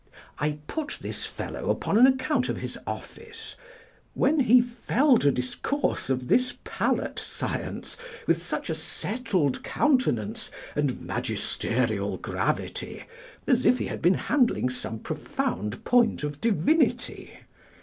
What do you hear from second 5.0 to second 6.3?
to discourse of